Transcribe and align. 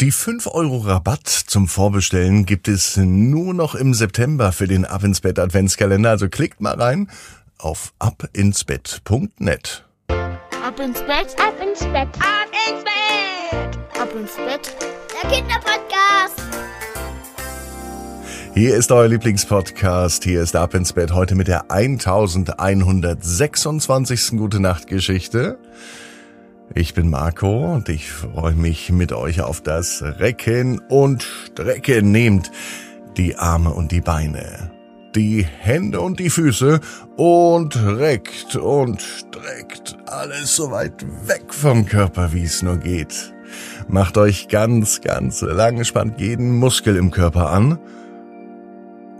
Die 0.00 0.12
5 0.12 0.46
Euro 0.46 0.78
Rabatt 0.78 1.26
zum 1.26 1.66
Vorbestellen 1.66 2.46
gibt 2.46 2.68
es 2.68 2.96
nur 2.96 3.52
noch 3.52 3.74
im 3.74 3.94
September 3.94 4.52
für 4.52 4.68
den 4.68 4.84
Ab 4.84 5.02
ins 5.02 5.20
Bett 5.20 5.40
Adventskalender. 5.40 6.10
Also 6.10 6.28
klickt 6.28 6.60
mal 6.60 6.80
rein 6.80 7.10
auf 7.58 7.92
abinsbett.net. 7.98 9.84
Ab 10.64 10.78
ins 10.78 11.00
Bett, 11.00 11.34
ab 11.40 11.60
ins 11.60 11.80
Bett, 11.80 12.08
ab 12.20 12.46
ins 12.68 12.84
Bett, 12.84 13.76
ab 14.00 14.14
ins 14.14 14.36
Bett. 14.36 14.72
Der 15.20 15.30
Kinderpodcast. 15.30 16.42
Hier 18.54 18.76
ist 18.76 18.92
euer 18.92 19.08
Lieblingspodcast. 19.08 20.22
Hier 20.22 20.42
ist 20.42 20.54
Ab 20.54 20.74
ins 20.74 20.92
Bett 20.92 21.12
heute 21.12 21.34
mit 21.34 21.48
der 21.48 21.72
1126. 21.72 24.38
Gute 24.38 24.60
Nacht 24.60 24.86
Geschichte. 24.86 25.58
Ich 26.78 26.94
bin 26.94 27.10
Marco 27.10 27.74
und 27.74 27.88
ich 27.88 28.08
freue 28.12 28.54
mich 28.54 28.92
mit 28.92 29.12
euch 29.12 29.40
auf 29.40 29.60
das 29.60 30.00
Recken 30.00 30.78
und 30.88 31.24
Strecken. 31.24 32.12
Nehmt 32.12 32.52
die 33.16 33.34
Arme 33.34 33.70
und 33.70 33.90
die 33.90 34.00
Beine, 34.00 34.70
die 35.12 35.44
Hände 35.44 36.00
und 36.00 36.20
die 36.20 36.30
Füße 36.30 36.78
und 37.16 37.74
reckt 37.84 38.54
und 38.54 39.02
streckt 39.02 39.98
alles 40.06 40.54
so 40.54 40.70
weit 40.70 41.04
weg 41.26 41.52
vom 41.52 41.84
Körper, 41.84 42.32
wie 42.32 42.44
es 42.44 42.62
nur 42.62 42.76
geht. 42.76 43.34
Macht 43.88 44.16
euch 44.16 44.46
ganz, 44.46 45.00
ganz 45.00 45.40
lang, 45.40 45.82
spannt 45.82 46.20
jeden 46.20 46.60
Muskel 46.60 46.94
im 46.94 47.10
Körper 47.10 47.50
an. 47.50 47.80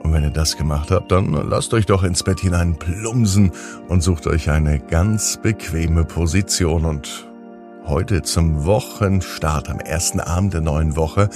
Und 0.05 0.13
wenn 0.13 0.23
ihr 0.23 0.31
das 0.31 0.57
gemacht 0.57 0.93
habt, 0.93 1.11
dann 1.11 1.33
lasst 1.33 1.75
euch 1.75 1.87
doch 1.87 2.05
ins 2.05 2.23
Bett 2.23 2.39
hinein 2.39 2.77
plumsen 2.79 3.51
und 3.89 4.01
sucht 4.01 4.29
euch 4.29 4.49
eine 4.49 4.79
ganz 4.79 5.41
bequeme 5.43 6.05
Position 6.05 6.85
und 6.85 7.28
heute 7.89 8.23
zum 8.23 8.65
Wochenstart 8.65 9.69
am 9.71 9.81
ersten 9.81 10.21
Abend 10.21 10.55
der 10.55 10.61
neuen 10.61 10.95
Woche. 10.97 11.29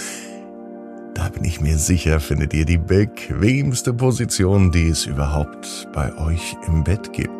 Da 1.14 1.28
bin 1.28 1.44
ich 1.44 1.60
mir 1.60 1.78
sicher, 1.78 2.20
findet 2.20 2.54
ihr 2.54 2.64
die 2.64 2.78
bequemste 2.78 3.92
Position, 3.94 4.70
die 4.70 4.86
es 4.88 5.06
überhaupt 5.06 5.88
bei 5.92 6.16
euch 6.18 6.56
im 6.66 6.84
Bett 6.84 7.12
gibt. 7.12 7.32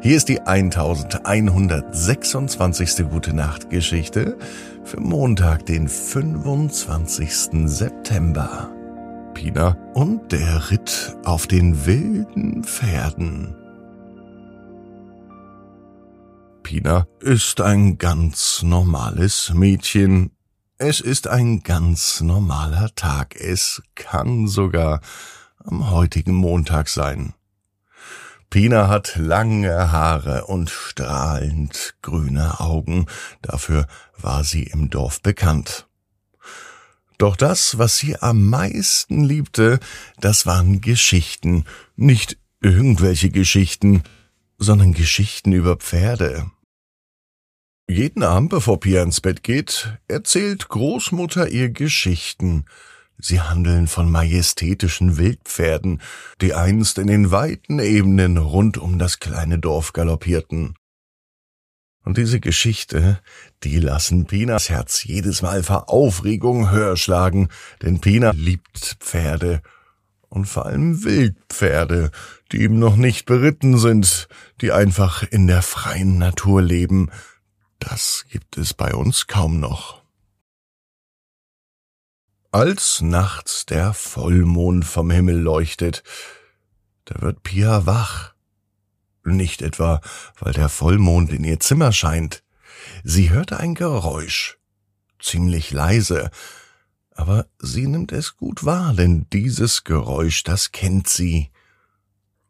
Hier 0.00 0.16
ist 0.16 0.28
die 0.28 0.40
1126. 0.40 3.08
Gute 3.08 3.34
Nacht 3.34 3.70
Geschichte 3.70 4.36
für 4.84 5.00
Montag, 5.00 5.66
den 5.66 5.88
25. 5.88 7.66
September. 7.66 8.70
Pina 9.34 9.76
und 9.94 10.32
der 10.32 10.70
Ritt 10.70 11.16
auf 11.24 11.46
den 11.46 11.86
wilden 11.86 12.64
Pferden. 12.64 13.61
Pina 16.62 17.06
ist 17.20 17.60
ein 17.60 17.98
ganz 17.98 18.62
normales 18.62 19.52
Mädchen. 19.54 20.30
Es 20.78 21.00
ist 21.00 21.28
ein 21.28 21.62
ganz 21.62 22.20
normaler 22.20 22.94
Tag. 22.94 23.36
Es 23.36 23.82
kann 23.94 24.48
sogar 24.48 25.00
am 25.64 25.90
heutigen 25.90 26.34
Montag 26.34 26.88
sein. 26.88 27.34
Pina 28.48 28.88
hat 28.88 29.16
lange 29.16 29.92
Haare 29.92 30.44
und 30.46 30.70
strahlend 30.70 31.94
grüne 32.02 32.60
Augen. 32.60 33.06
Dafür 33.40 33.86
war 34.18 34.44
sie 34.44 34.64
im 34.64 34.90
Dorf 34.90 35.20
bekannt. 35.22 35.88
Doch 37.18 37.36
das, 37.36 37.78
was 37.78 37.96
sie 37.96 38.20
am 38.20 38.48
meisten 38.48 39.24
liebte, 39.24 39.78
das 40.20 40.46
waren 40.46 40.80
Geschichten. 40.80 41.64
Nicht 41.96 42.36
irgendwelche 42.60 43.30
Geschichten, 43.30 44.02
sondern 44.62 44.92
Geschichten 44.92 45.52
über 45.52 45.76
Pferde. 45.76 46.50
Jeden 47.88 48.22
Abend, 48.22 48.50
bevor 48.50 48.80
Pia 48.80 49.02
ins 49.02 49.20
Bett 49.20 49.42
geht, 49.42 49.98
erzählt 50.08 50.68
Großmutter 50.68 51.48
ihr 51.48 51.70
Geschichten. 51.70 52.64
Sie 53.18 53.40
handeln 53.40 53.86
von 53.86 54.10
majestätischen 54.10 55.18
Wildpferden, 55.18 56.00
die 56.40 56.54
einst 56.54 56.98
in 56.98 57.08
den 57.08 57.30
weiten 57.30 57.78
Ebenen 57.80 58.36
rund 58.36 58.78
um 58.78 58.98
das 58.98 59.18
kleine 59.18 59.58
Dorf 59.58 59.92
galoppierten. 59.92 60.74
Und 62.04 62.16
diese 62.16 62.40
Geschichte, 62.40 63.20
die 63.62 63.78
lassen 63.78 64.26
Pinas 64.26 64.70
Herz 64.70 65.04
jedes 65.04 65.42
Mal 65.42 65.62
vor 65.62 65.88
Aufregung 65.88 66.70
höher 66.70 66.96
schlagen, 66.96 67.48
denn 67.82 68.00
Pina 68.00 68.30
liebt 68.30 68.96
Pferde 69.00 69.62
und 70.32 70.46
vor 70.46 70.64
allem 70.64 71.04
Wildpferde, 71.04 72.10
die 72.52 72.62
ihm 72.62 72.78
noch 72.78 72.96
nicht 72.96 73.26
beritten 73.26 73.76
sind, 73.76 74.28
die 74.62 74.72
einfach 74.72 75.22
in 75.24 75.46
der 75.46 75.60
freien 75.60 76.16
Natur 76.16 76.62
leben. 76.62 77.10
Das 77.78 78.24
gibt 78.30 78.56
es 78.56 78.72
bei 78.72 78.94
uns 78.94 79.26
kaum 79.26 79.60
noch. 79.60 80.02
Als 82.50 83.02
nachts 83.02 83.66
der 83.66 83.92
Vollmond 83.92 84.86
vom 84.86 85.10
Himmel 85.10 85.38
leuchtet, 85.38 86.02
da 87.04 87.20
wird 87.20 87.42
Pia 87.42 87.84
wach. 87.84 88.32
Nicht 89.24 89.60
etwa, 89.60 90.00
weil 90.38 90.54
der 90.54 90.70
Vollmond 90.70 91.30
in 91.30 91.44
ihr 91.44 91.60
Zimmer 91.60 91.92
scheint. 91.92 92.42
Sie 93.04 93.28
hört 93.28 93.52
ein 93.52 93.74
Geräusch, 93.74 94.56
ziemlich 95.20 95.72
leise, 95.72 96.30
aber 97.22 97.46
sie 97.60 97.86
nimmt 97.86 98.10
es 98.10 98.36
gut 98.36 98.64
wahr, 98.64 98.94
denn 98.94 99.28
dieses 99.32 99.84
Geräusch, 99.84 100.42
das 100.42 100.72
kennt 100.72 101.08
sie. 101.08 101.50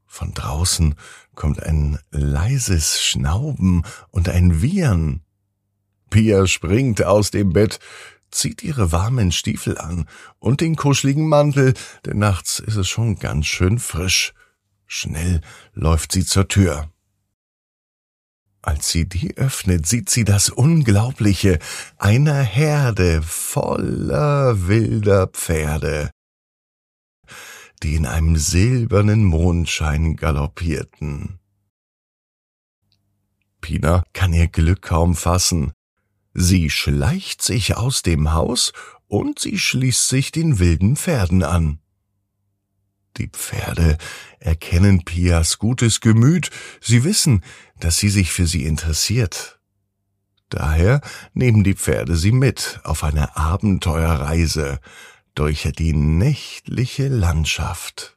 Von 0.06 0.33
draußen 0.33 0.94
kommt 1.34 1.62
ein 1.62 1.99
leises 2.10 3.03
Schnauben 3.03 3.82
und 4.09 4.31
ein 4.31 4.62
Wiehern. 4.62 5.21
Pia 6.09 6.47
springt 6.47 7.05
aus 7.05 7.31
dem 7.31 7.53
Bett, 7.53 7.81
zieht 8.31 8.62
ihre 8.62 8.93
warmen 8.93 9.31
Stiefel 9.31 9.77
an 9.77 10.09
und 10.38 10.62
den 10.62 10.75
kuscheligen 10.77 11.28
Mantel, 11.28 11.75
denn 12.06 12.19
nachts 12.19 12.59
ist 12.59 12.77
es 12.77 12.88
schon 12.88 13.16
ganz 13.16 13.44
schön 13.44 13.78
frisch. 13.78 14.32
Schnell 14.87 15.43
läuft 15.75 16.12
sie 16.12 16.25
zur 16.25 16.49
Tür. 16.49 16.91
Als 18.62 18.91
sie 18.91 19.09
die 19.09 19.37
öffnet, 19.37 19.87
sieht 19.87 20.09
sie 20.09 20.23
das 20.23 20.49
Unglaubliche 20.49 21.59
einer 21.99 22.41
Herde 22.43 23.21
voller 23.21 24.69
wilder 24.69 25.27
Pferde, 25.27 26.11
die 27.83 27.97
in 27.97 28.06
einem 28.06 28.37
silbernen 28.37 29.25
Mondschein 29.25 30.15
galoppierten. 30.15 31.41
Pina 33.61 34.05
kann 34.12 34.33
ihr 34.33 34.47
Glück 34.47 34.83
kaum 34.83 35.17
fassen. 35.17 35.73
Sie 36.33 36.71
schleicht 36.71 37.43
sich 37.43 37.77
aus 37.77 38.03
dem 38.03 38.33
Haus 38.33 38.73
und 39.09 39.41
sie 39.41 39.59
schließt 39.59 40.09
sich 40.09 40.31
den 40.31 40.61
wilden 40.61 40.97
Pferden 40.97 41.43
an. 41.43 41.81
Die 43.19 43.28
Pferde 43.28 43.99
erkennen 44.39 45.05
Pias 45.05 45.59
gutes 45.59 46.00
Gemüt, 46.00 46.50
sie 46.81 47.05
wissen, 47.05 47.43
dass 47.78 47.99
sie 47.99 48.09
sich 48.09 48.33
für 48.33 48.47
sie 48.47 48.65
interessiert. 48.65 49.61
Daher 50.49 51.00
nehmen 51.34 51.65
die 51.65 51.75
Pferde 51.75 52.17
sie 52.17 52.33
mit 52.33 52.81
auf 52.84 53.05
eine 53.05 53.37
Abenteuerreise 53.37 54.81
durch 55.34 55.69
die 55.78 55.93
nächtliche 55.95 57.09
Landschaft. 57.09 58.17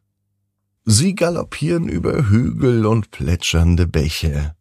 Sie 0.83 1.15
galoppieren 1.15 1.89
über 1.89 2.29
Hügel 2.29 2.85
und 2.85 3.11
plätschernde 3.11 3.87
Bäche. 3.87 4.55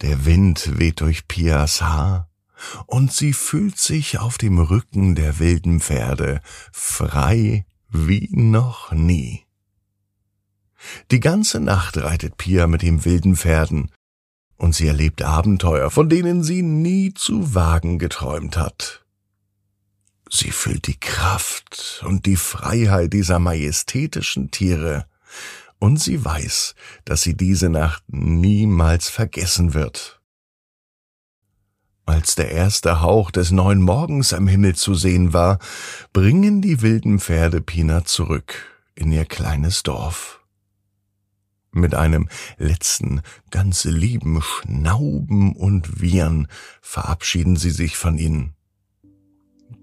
Der 0.00 0.24
Wind 0.24 0.78
weht 0.78 1.00
durch 1.00 1.28
Pias 1.28 1.82
Haar, 1.82 2.30
und 2.86 3.12
sie 3.12 3.32
fühlt 3.32 3.78
sich 3.78 4.18
auf 4.18 4.38
dem 4.38 4.58
Rücken 4.58 5.14
der 5.14 5.38
wilden 5.38 5.80
Pferde 5.80 6.40
frei 6.72 7.66
wie 7.90 8.28
noch 8.32 8.92
nie. 8.92 9.44
Die 11.10 11.20
ganze 11.20 11.60
Nacht 11.60 11.98
reitet 11.98 12.36
Pia 12.36 12.66
mit 12.66 12.82
den 12.82 13.04
wilden 13.04 13.36
Pferden, 13.36 13.90
und 14.56 14.74
sie 14.74 14.86
erlebt 14.86 15.22
Abenteuer, 15.22 15.90
von 15.90 16.08
denen 16.08 16.42
sie 16.42 16.62
nie 16.62 17.14
zu 17.14 17.54
wagen 17.54 17.98
geträumt 17.98 18.56
hat. 18.56 19.04
Sie 20.30 20.50
fühlt 20.50 20.86
die 20.86 21.00
Kraft 21.00 22.02
und 22.06 22.26
die 22.26 22.36
Freiheit 22.36 23.12
dieser 23.12 23.38
majestätischen 23.38 24.50
Tiere, 24.50 25.06
und 25.78 25.98
sie 25.98 26.24
weiß, 26.24 26.74
dass 27.04 27.22
sie 27.22 27.36
diese 27.36 27.70
Nacht 27.70 28.04
niemals 28.08 29.08
vergessen 29.08 29.74
wird. 29.74 30.19
Als 32.10 32.34
der 32.34 32.50
erste 32.50 33.02
Hauch 33.02 33.30
des 33.30 33.52
neuen 33.52 33.80
Morgens 33.80 34.32
am 34.32 34.48
Himmel 34.48 34.74
zu 34.74 34.94
sehen 34.94 35.32
war, 35.32 35.60
bringen 36.12 36.60
die 36.60 36.82
wilden 36.82 37.20
Pferde 37.20 37.60
Pina 37.60 38.04
zurück 38.04 38.52
in 38.96 39.12
ihr 39.12 39.24
kleines 39.24 39.84
Dorf. 39.84 40.40
Mit 41.70 41.94
einem 41.94 42.28
letzten, 42.58 43.20
ganz 43.52 43.84
lieben 43.84 44.42
Schnauben 44.42 45.52
und 45.52 46.00
Wiehern 46.00 46.48
verabschieden 46.82 47.54
sie 47.54 47.70
sich 47.70 47.96
von 47.96 48.18
ihnen. 48.18 48.54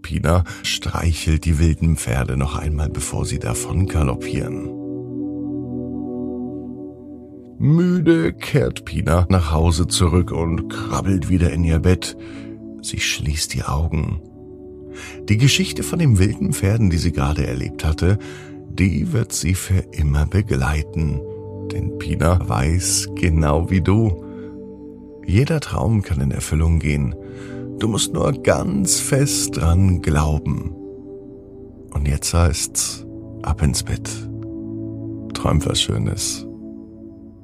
Pina 0.01 0.43
streichelt 0.63 1.45
die 1.45 1.59
wilden 1.59 1.95
Pferde 1.95 2.35
noch 2.35 2.55
einmal, 2.55 2.89
bevor 2.89 3.25
sie 3.25 3.39
davon 3.39 3.87
galoppieren. 3.87 4.86
Müde 7.59 8.33
kehrt 8.33 8.85
Pina 8.85 9.25
nach 9.29 9.51
Hause 9.51 9.87
zurück 9.87 10.31
und 10.31 10.69
krabbelt 10.69 11.29
wieder 11.29 11.51
in 11.51 11.63
ihr 11.63 11.79
Bett. 11.79 12.15
Sie 12.83 12.99
schließt 12.99 13.53
die 13.55 13.63
Augen. 13.63 14.21
Die 15.27 15.37
Geschichte 15.37 15.81
von 15.81 15.97
den 15.97 16.19
wilden 16.19 16.53
Pferden, 16.53 16.89
die 16.89 16.97
sie 16.97 17.11
gerade 17.11 17.47
erlebt 17.47 17.83
hatte, 17.83 18.19
die 18.69 19.11
wird 19.11 19.33
sie 19.33 19.55
für 19.55 19.83
immer 19.91 20.27
begleiten. 20.27 21.19
Denn 21.71 21.97
Pina 21.97 22.47
weiß 22.47 23.09
genau 23.15 23.69
wie 23.71 23.81
du. 23.81 24.23
Jeder 25.25 25.59
Traum 25.59 26.03
kann 26.03 26.21
in 26.21 26.31
Erfüllung 26.31 26.79
gehen. 26.79 27.15
Du 27.79 27.87
musst 27.87 28.13
nur 28.13 28.31
ganz 28.43 28.99
fest 28.99 29.57
dran 29.57 30.01
glauben. 30.01 30.75
Und 31.91 32.07
jetzt 32.07 32.33
heißt's 32.33 33.05
ab 33.41 33.61
ins 33.63 33.83
Bett. 33.83 34.09
Träum 35.33 35.65
was 35.65 35.81
Schönes. 35.81 36.46